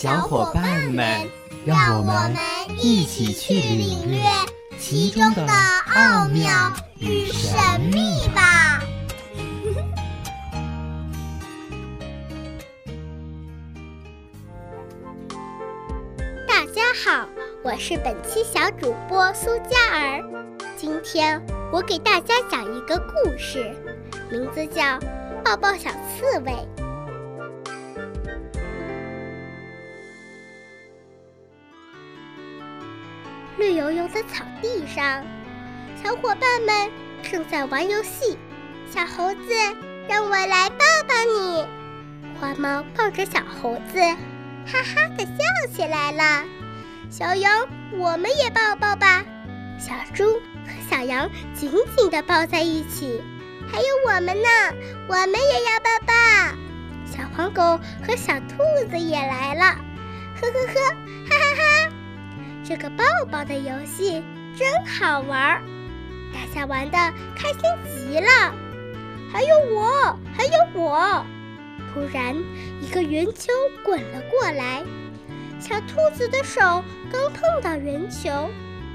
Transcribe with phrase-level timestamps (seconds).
[0.00, 1.28] 小伙伴们，
[1.66, 2.32] 让我们
[2.80, 4.22] 一起去领略
[4.78, 7.58] 其中的奥妙与神
[7.92, 8.78] 秘吧！
[16.46, 17.28] 大家好，
[17.64, 20.22] 我是本期小主播苏嘉儿。
[20.76, 23.74] 今天我给大家讲一个故事，
[24.30, 24.84] 名字叫
[25.44, 26.52] 《抱抱小刺猬》。
[33.58, 35.24] 绿油油的草地上，
[36.02, 36.90] 小伙伴们
[37.22, 38.38] 正在玩游戏。
[38.88, 39.40] 小猴子，
[40.08, 41.66] 让我来抱抱你。
[42.40, 46.44] 花猫抱着小猴子，哈哈的笑起来了。
[47.10, 49.24] 小羊，我们也抱抱吧。
[49.78, 50.24] 小猪
[50.64, 53.20] 和小羊紧紧地抱在一起。
[53.70, 54.48] 还有我们呢，
[55.08, 56.14] 我们也要抱抱。
[57.04, 59.64] 小黄狗和小兔子也来了。
[60.40, 60.74] 呵呵呵，
[61.28, 61.77] 哈哈哈。
[62.68, 63.02] 这个抱
[63.32, 64.22] 抱的游戏
[64.54, 65.62] 真好玩，
[66.34, 66.98] 大家玩的
[67.34, 68.54] 开心极了。
[69.32, 71.24] 还有我，还有我。
[71.94, 72.36] 突然，
[72.82, 73.50] 一个圆球
[73.82, 74.82] 滚了过来，
[75.58, 76.60] 小兔子的手
[77.10, 78.50] 刚碰到圆球，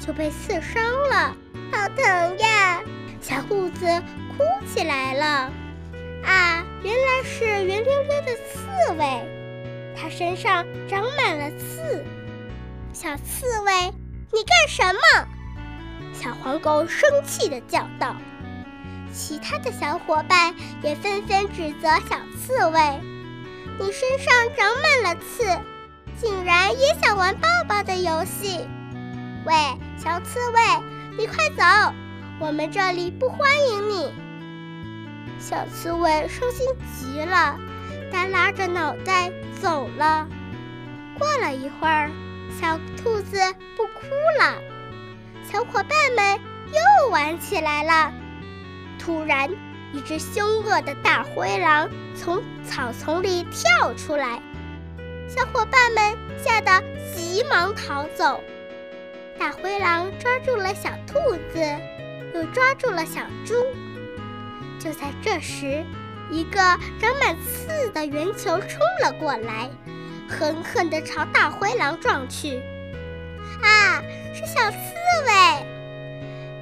[0.00, 1.36] 就被刺伤了，
[1.70, 2.80] 好疼呀！
[3.20, 3.84] 小兔子
[4.34, 5.52] 哭起来了。
[6.24, 9.28] 啊，原来是圆溜溜的刺猬，
[9.94, 12.02] 它身上长满了刺。
[13.00, 13.94] 小刺猬，
[14.32, 15.28] 你干什么？
[16.12, 18.16] 小黄狗生气地叫道。
[19.12, 23.00] 其他的小伙伴也纷纷指责小刺猬
[23.78, 25.44] ：“你身上长满了刺，
[26.20, 28.66] 竟然也想玩抱抱的游戏！”
[29.46, 29.54] 喂，
[29.96, 30.60] 小刺猬，
[31.16, 31.94] 你快走，
[32.40, 34.12] 我们这里不欢迎你！
[35.38, 36.66] 小刺猬伤心
[36.98, 37.56] 极了，
[38.10, 39.30] 它拉着脑袋
[39.62, 40.26] 走了。
[41.16, 42.10] 过了一会儿。
[42.50, 43.38] 小兔子
[43.76, 44.06] 不哭
[44.38, 44.60] 了，
[45.50, 46.40] 小伙伴们
[46.72, 48.12] 又玩起来了。
[48.98, 49.50] 突然，
[49.92, 54.40] 一只凶恶的大灰狼从草丛里跳出来，
[55.28, 56.82] 小伙伴们吓得
[57.14, 58.40] 急忙逃走。
[59.38, 61.14] 大灰狼抓住了小兔
[61.52, 61.60] 子，
[62.34, 63.54] 又抓住了小猪。
[64.80, 65.84] 就在这时，
[66.30, 66.58] 一个
[67.00, 69.70] 长满刺的圆球冲了过来。
[70.28, 72.60] 狠狠地朝大灰狼撞去！
[73.62, 74.02] 啊，
[74.34, 74.76] 是小刺
[75.26, 75.66] 猬！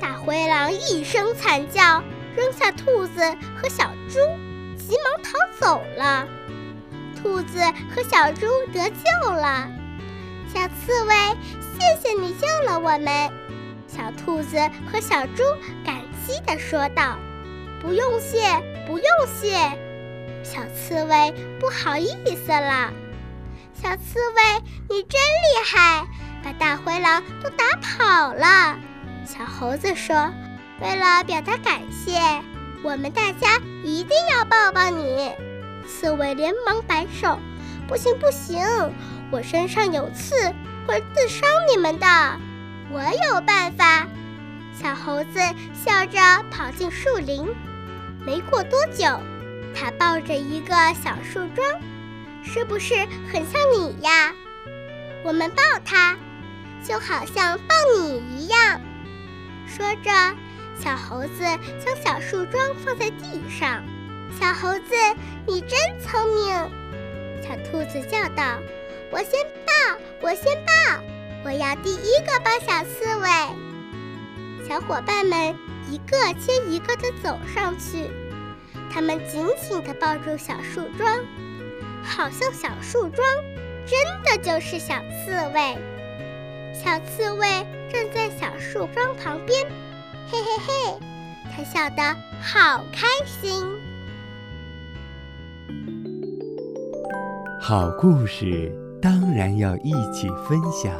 [0.00, 2.02] 大灰狼一声惨叫，
[2.36, 3.20] 扔下兔子
[3.56, 4.18] 和小猪，
[4.76, 6.28] 急忙逃走了。
[7.16, 7.58] 兔子
[7.94, 9.68] 和小猪得救了。
[10.52, 11.14] 小刺猬，
[11.60, 13.30] 谢谢你救了我们！
[13.88, 14.58] 小兔子
[14.92, 15.42] 和小猪
[15.84, 17.16] 感激地说道
[17.80, 18.40] ：“不用谢，
[18.86, 19.56] 不用谢。”
[20.44, 22.92] 小刺猬不好意思了。
[23.74, 26.06] 小刺猬，你真厉害，
[26.42, 28.78] 把大灰狼都打跑了。
[29.26, 30.32] 小猴子说
[30.80, 32.20] ：“为了表达感谢，
[32.82, 35.32] 我们大家一定要抱抱你。”
[35.86, 37.38] 刺猬连忙摆手
[37.88, 38.64] ：“不行不行，
[39.30, 40.34] 我身上有刺，
[40.86, 42.06] 会刺伤你们的。
[42.90, 44.06] 我有办法。”
[44.80, 45.40] 小猴子
[45.74, 46.18] 笑着
[46.50, 47.46] 跑进树林。
[48.24, 49.04] 没过多久，
[49.74, 51.66] 他抱着一个小树桩。
[52.44, 52.94] 是不是
[53.32, 54.32] 很像你呀？
[55.24, 56.16] 我们抱它，
[56.86, 58.80] 就好像抱你一样。
[59.66, 60.10] 说着，
[60.78, 61.42] 小猴子
[61.84, 63.82] 将小树桩放在地上。
[64.38, 64.94] 小猴子，
[65.46, 66.54] 你真聪明！
[67.42, 68.58] 小兔子叫道
[69.10, 71.02] ：“我先抱，我先抱，
[71.44, 73.28] 我要第一个抱小刺猬。”
[74.68, 75.54] 小伙伴们
[75.90, 78.10] 一个接一个地走上去，
[78.92, 81.24] 他们紧紧地抱住小树桩。
[82.04, 83.26] 好像小树桩，
[83.86, 85.76] 真的就是小刺猬。
[86.72, 87.48] 小刺猬
[87.90, 89.66] 站在小树桩旁边，
[90.28, 90.98] 嘿嘿嘿，
[91.50, 92.02] 它笑得
[92.40, 93.64] 好开心。
[97.60, 100.92] 好故事当然要一起分享，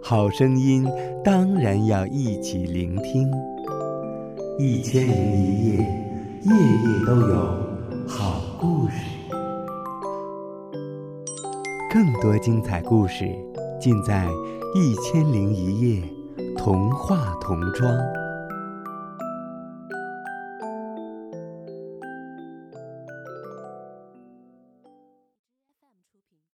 [0.00, 0.86] 好声音
[1.24, 3.30] 当然要一起聆听。
[4.58, 5.78] 一千零一夜，
[6.42, 7.36] 夜夜都有
[8.06, 9.13] 好故事。
[11.94, 13.24] 更多精彩故事
[13.80, 14.26] 尽在
[14.74, 16.02] 《一千零一夜》
[16.56, 18.23] 童话童装。